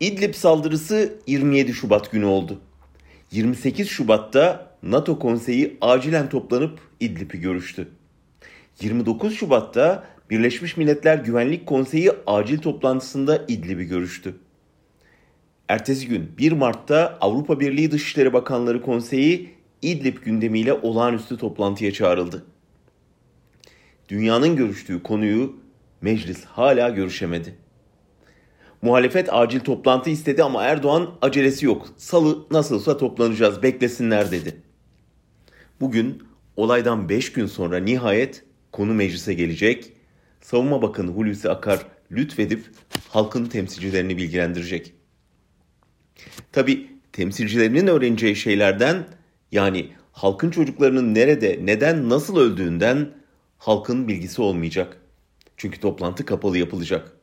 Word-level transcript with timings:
İdlib 0.00 0.34
saldırısı 0.34 1.14
27 1.26 1.72
Şubat 1.72 2.12
günü 2.12 2.24
oldu. 2.24 2.60
28 3.30 3.88
Şubat'ta 3.88 4.70
NATO 4.82 5.18
konseyi 5.18 5.76
acilen 5.80 6.28
toplanıp 6.28 6.80
İdlib'i 7.00 7.40
görüştü. 7.40 7.88
29 8.80 9.36
Şubat'ta 9.36 10.04
Birleşmiş 10.30 10.76
Milletler 10.76 11.18
Güvenlik 11.18 11.66
Konseyi 11.66 12.12
acil 12.26 12.58
toplantısında 12.58 13.44
İdlib'i 13.48 13.84
görüştü. 13.84 14.34
Ertesi 15.68 16.08
gün 16.08 16.30
1 16.38 16.52
Mart'ta 16.52 17.18
Avrupa 17.20 17.60
Birliği 17.60 17.90
Dışişleri 17.90 18.32
Bakanları 18.32 18.82
Konseyi 18.82 19.50
İdlib 19.82 20.18
gündemiyle 20.24 20.72
olağanüstü 20.72 21.38
toplantıya 21.38 21.92
çağrıldı. 21.92 22.44
Dünyanın 24.08 24.56
görüştüğü 24.56 25.02
konuyu 25.02 25.56
meclis 26.00 26.44
hala 26.44 26.88
görüşemedi. 26.88 27.65
Muhalefet 28.86 29.32
acil 29.32 29.60
toplantı 29.60 30.10
istedi 30.10 30.42
ama 30.42 30.62
Erdoğan 30.64 31.10
acelesi 31.22 31.66
yok. 31.66 31.88
Salı 31.96 32.46
nasılsa 32.50 32.96
toplanacağız 32.96 33.62
beklesinler 33.62 34.30
dedi. 34.30 34.62
Bugün 35.80 36.22
olaydan 36.56 37.08
5 37.08 37.32
gün 37.32 37.46
sonra 37.46 37.78
nihayet 37.78 38.44
konu 38.72 38.94
meclise 38.94 39.34
gelecek. 39.34 39.92
Savunma 40.40 40.82
Bakanı 40.82 41.10
Hulusi 41.10 41.50
Akar 41.50 41.86
lütfedip 42.12 42.64
halkın 43.08 43.44
temsilcilerini 43.44 44.16
bilgilendirecek. 44.16 44.92
Tabi 46.52 46.90
temsilcilerinin 47.12 47.86
öğreneceği 47.86 48.36
şeylerden 48.36 49.04
yani 49.52 49.88
halkın 50.12 50.50
çocuklarının 50.50 51.14
nerede, 51.14 51.60
neden, 51.62 52.08
nasıl 52.08 52.36
öldüğünden 52.36 53.08
halkın 53.58 54.08
bilgisi 54.08 54.42
olmayacak. 54.42 55.00
Çünkü 55.56 55.80
toplantı 55.80 56.24
kapalı 56.24 56.58
yapılacak. 56.58 57.16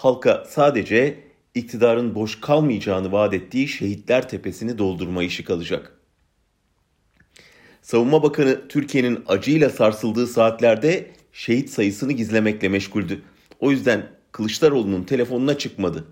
Halka 0.00 0.44
sadece 0.48 1.24
iktidarın 1.54 2.14
boş 2.14 2.40
kalmayacağını 2.40 3.12
vaat 3.12 3.34
ettiği 3.34 3.68
şehitler 3.68 4.28
tepesini 4.28 4.78
doldurma 4.78 5.22
işi 5.22 5.44
kalacak. 5.44 5.92
Savunma 7.82 8.22
Bakanı 8.22 8.68
Türkiye'nin 8.68 9.24
acıyla 9.26 9.70
sarsıldığı 9.70 10.26
saatlerde 10.26 11.10
şehit 11.32 11.70
sayısını 11.70 12.12
gizlemekle 12.12 12.68
meşguldü. 12.68 13.22
O 13.58 13.70
yüzden 13.70 14.06
Kılıçdaroğlu'nun 14.32 15.04
telefonuna 15.04 15.58
çıkmadı. 15.58 16.04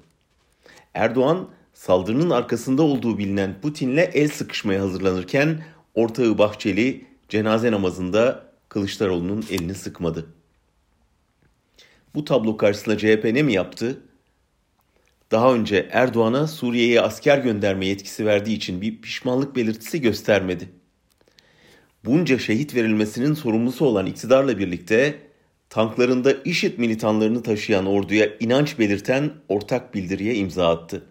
Erdoğan 0.95 1.49
saldırının 1.73 2.31
arkasında 2.31 2.83
olduğu 2.83 3.19
bilinen 3.19 3.61
Putin'le 3.61 4.11
el 4.13 4.29
sıkışmaya 4.29 4.83
hazırlanırken 4.83 5.65
ortağı 5.95 6.39
Bahçeli 6.39 7.05
cenaze 7.29 7.73
namazında 7.73 8.45
Kılıçdaroğlu'nun 8.69 9.45
elini 9.51 9.75
sıkmadı. 9.75 10.38
Bu 12.15 12.25
tablo 12.25 12.57
karşısında 12.57 12.99
CHP 12.99 13.25
ne 13.25 13.43
mi 13.43 13.53
yaptı? 13.53 14.03
Daha 15.31 15.55
önce 15.55 15.89
Erdoğan'a 15.93 16.47
Suriye'ye 16.47 17.01
asker 17.01 17.39
gönderme 17.39 17.87
yetkisi 17.87 18.27
verdiği 18.27 18.57
için 18.57 18.81
bir 18.81 19.01
pişmanlık 19.01 19.57
belirtisi 19.57 20.01
göstermedi. 20.01 20.69
Bunca 22.05 22.39
şehit 22.39 22.75
verilmesinin 22.75 23.35
sorumlusu 23.35 23.85
olan 23.85 24.07
iktidarla 24.07 24.59
birlikte 24.59 25.19
tanklarında 25.71 26.33
IŞİD 26.45 26.79
militanlarını 26.79 27.43
taşıyan 27.43 27.87
orduya 27.87 28.29
inanç 28.41 28.79
belirten 28.79 29.31
ortak 29.49 29.95
bildiriye 29.95 30.35
imza 30.35 30.69
attı. 30.69 31.05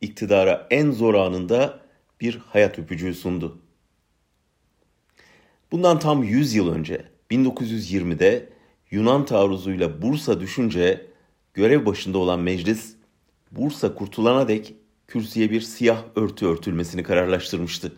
İktidara 0.00 0.66
en 0.70 0.90
zor 0.90 1.14
anında 1.14 1.80
bir 2.20 2.38
hayat 2.46 2.78
öpücüğü 2.78 3.14
sundu. 3.14 3.58
Bundan 5.72 5.98
tam 5.98 6.22
100 6.22 6.54
yıl 6.54 6.72
önce 6.72 7.04
1920'de 7.30 8.48
Yunan 8.90 9.24
taarruzuyla 9.24 10.02
Bursa 10.02 10.40
düşünce 10.40 11.06
görev 11.54 11.86
başında 11.86 12.18
olan 12.18 12.40
meclis 12.40 12.94
Bursa 13.52 13.94
kurtulana 13.94 14.48
dek 14.48 14.74
kürsüye 15.08 15.50
bir 15.50 15.60
siyah 15.60 16.04
örtü 16.16 16.46
örtülmesini 16.46 17.02
kararlaştırmıştı. 17.02 17.92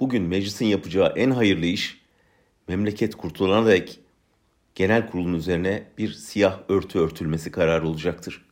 Bugün 0.00 0.22
meclisin 0.22 0.66
yapacağı 0.66 1.12
en 1.16 1.30
hayırlı 1.30 1.66
iş 1.66 2.00
memleket 2.68 3.14
kurtulana 3.14 3.66
dek 3.66 4.00
genel 4.74 5.10
kurulun 5.10 5.34
üzerine 5.34 5.84
bir 5.98 6.12
siyah 6.12 6.58
örtü 6.68 6.98
örtülmesi 6.98 7.50
kararı 7.50 7.88
olacaktır. 7.88 8.44